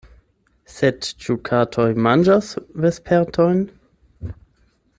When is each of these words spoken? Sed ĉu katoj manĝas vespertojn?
Sed 0.75 1.09
ĉu 1.25 1.35
katoj 1.49 1.85
manĝas 2.07 2.49
vespertojn? 2.87 3.61